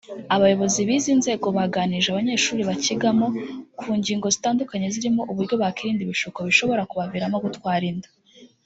[0.35, 3.27] Abayobozi b’izi nzego baganirije abanyeshuri bakigamo
[3.79, 8.09] ku ngingo zitandukanye zirimo uburyo bakwirinda ibishuko bishobora kubaviramo gutwara inda